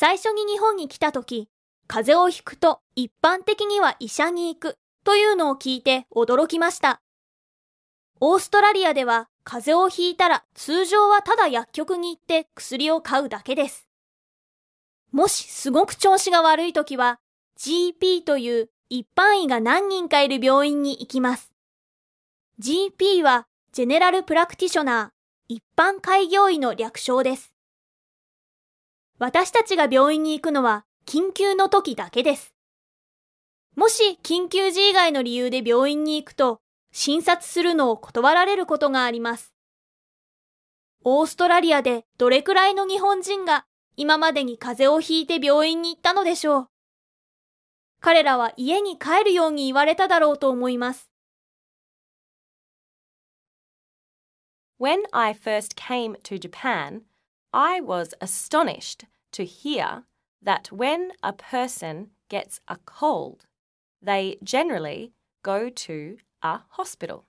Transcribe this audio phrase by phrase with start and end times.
[0.00, 1.50] 最初に日本に来た時、
[1.86, 7.02] 風邪をひくと一般的には医者に行くというのを聞いて驚きました。
[8.18, 13.88] オーストラリアでは風邪をひいたら通常はただ薬局に行って薬を買うだけです。
[15.12, 17.20] もしすごく調子が悪い時は
[17.58, 21.52] GP という一般医が何人かいる病院に行きます。
[22.58, 27.52] GP はジェネラルプラクティショナー、一般開業医の略称です。
[29.20, 32.54] 私たちが病院に行くのは緊急の時だけです。
[33.76, 36.60] もし緊急時以外の理由で病院に行くと
[36.90, 39.52] 診察するのを断られることがあります。
[41.04, 46.66] オーストラリアでどれくらいの日本人が今までに風邪をひいて病院に行ったのでしょう。
[48.00, 51.10] 彼らは家に帰るように言われただろうと思います。
[54.80, 57.02] When I first came to Japan,
[57.52, 60.04] I was astonished to hear
[60.42, 63.46] that when a person gets a cold,
[64.00, 67.26] they generally go to a hospital.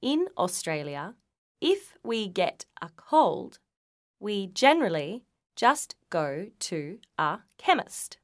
[0.00, 1.14] In Australia,
[1.60, 3.58] if we get a cold,
[4.18, 8.18] we generally just go to a chemist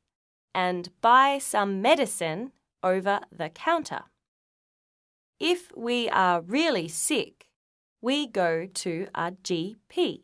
[0.54, 2.52] and buy some medicine
[2.82, 4.02] over the counter.
[5.38, 7.48] If we are really sick,
[8.00, 10.22] we go to a GP,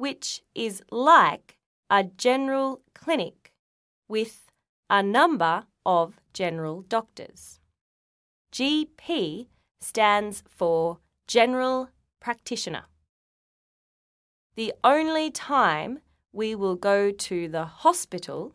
[0.00, 1.58] which is like
[1.90, 3.52] a general clinic
[4.08, 4.50] with
[4.88, 7.60] a number of general doctors.
[8.50, 12.84] GP stands for General Practitioner.
[14.56, 15.98] The only time
[16.32, 18.54] we will go to the hospital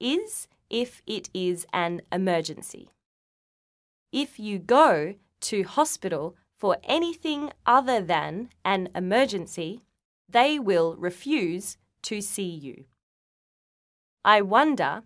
[0.00, 2.90] is if it is an emergency.
[4.10, 9.84] If you go to hospital for anything other than an emergency,
[10.30, 12.84] they will refuse to see you.
[14.24, 15.02] I wonder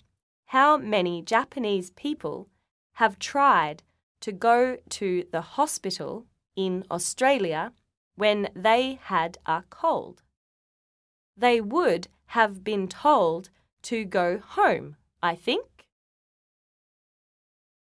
[0.46, 2.48] how many Japanese people
[2.94, 3.82] have tried
[4.20, 6.26] to go to the hospital
[6.56, 7.72] in Australia
[8.16, 10.22] when they had a cold.
[11.36, 13.50] They would have been told
[13.82, 15.86] to go home, I think.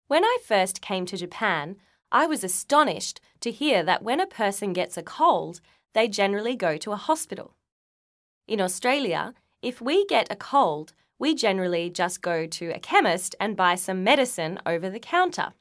[0.06, 1.76] When I first came to Japan,
[2.10, 5.60] I was astonished to hear that when a person gets a cold,
[5.94, 7.54] they generally go to a hospital.
[8.46, 13.56] In Australia, if we get a cold, we generally just go to a chemist and
[13.56, 15.52] buy some medicine over the counter.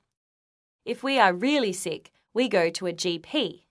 [0.86, 3.64] If we are really sick, we go to a GP,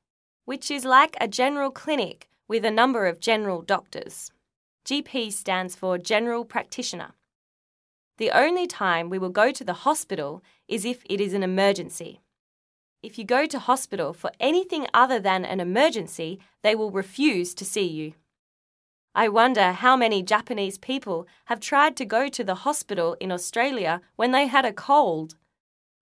[0.44, 4.30] which is like a general clinic with a number of general doctors.
[4.84, 7.12] GP stands for General Practitioner.
[8.18, 12.20] The only time we will go to the hospital is if it is an emergency.
[13.02, 17.64] If you go to hospital for anything other than an emergency, they will refuse to
[17.64, 18.14] see you.
[19.14, 24.02] I wonder how many Japanese people have tried to go to the hospital in Australia
[24.16, 25.36] when they had a cold.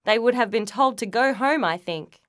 [0.05, 2.21] They would have been told to go home, I think.